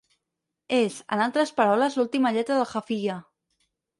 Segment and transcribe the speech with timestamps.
[0.77, 3.21] És, en altres paraules, l'última lletra del qaafiyaa.